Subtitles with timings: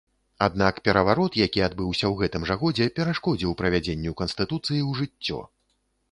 [0.43, 5.39] Аднак, пераварот, які адбыўся ў гэтым жа годзе, перашкодзіў правядзенню канстытуцыі ў жыццё.